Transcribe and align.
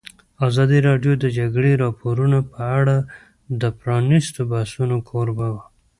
ازادي 0.47 0.79
راډیو 0.87 1.13
د 1.17 1.19
د 1.23 1.25
جګړې 1.37 1.71
راپورونه 1.83 2.37
په 2.51 2.59
اړه 2.79 2.97
د 3.61 3.63
پرانیستو 3.79 4.39
بحثونو 4.51 4.95
کوربه 5.09 5.47
وه. 5.53 5.63